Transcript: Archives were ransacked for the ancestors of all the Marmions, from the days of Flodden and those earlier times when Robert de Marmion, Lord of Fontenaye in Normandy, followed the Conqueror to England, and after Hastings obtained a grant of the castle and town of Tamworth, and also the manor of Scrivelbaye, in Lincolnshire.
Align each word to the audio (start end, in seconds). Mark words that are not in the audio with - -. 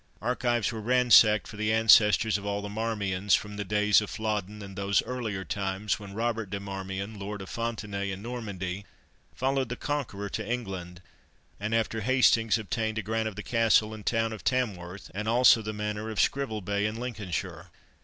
Archives 0.23 0.71
were 0.71 0.81
ransacked 0.81 1.47
for 1.47 1.57
the 1.57 1.71
ancestors 1.71 2.35
of 2.35 2.43
all 2.43 2.63
the 2.63 2.67
Marmions, 2.69 3.35
from 3.35 3.55
the 3.55 3.63
days 3.63 4.01
of 4.01 4.09
Flodden 4.09 4.63
and 4.63 4.75
those 4.75 5.03
earlier 5.03 5.45
times 5.45 5.99
when 5.99 6.15
Robert 6.15 6.49
de 6.49 6.59
Marmion, 6.59 7.19
Lord 7.19 7.39
of 7.39 7.51
Fontenaye 7.51 8.11
in 8.11 8.19
Normandy, 8.23 8.83
followed 9.35 9.69
the 9.69 9.75
Conqueror 9.75 10.29
to 10.29 10.51
England, 10.51 11.03
and 11.59 11.75
after 11.75 12.01
Hastings 12.01 12.57
obtained 12.57 12.97
a 12.97 13.03
grant 13.03 13.27
of 13.27 13.35
the 13.35 13.43
castle 13.43 13.93
and 13.93 14.03
town 14.03 14.33
of 14.33 14.43
Tamworth, 14.43 15.11
and 15.13 15.27
also 15.27 15.61
the 15.61 15.71
manor 15.71 16.09
of 16.09 16.17
Scrivelbaye, 16.19 16.87
in 16.87 16.95
Lincolnshire. 16.95 17.67